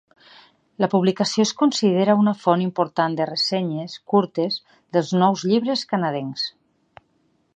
La 0.83 0.87
publicació 0.93 1.43
es 1.47 1.51
considera 1.59 2.15
una 2.21 2.33
font 2.45 2.63
important 2.63 3.19
de 3.19 3.27
ressenyes 3.31 3.99
curtes 4.15 4.59
dels 4.97 5.15
nous 5.25 5.47
llibres 5.51 5.85
canadencs. 5.95 6.49